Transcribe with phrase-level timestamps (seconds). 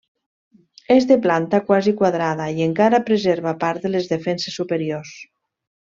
[0.95, 5.15] És de planta quasi quadrada i encara preserva part de les defenses superiors.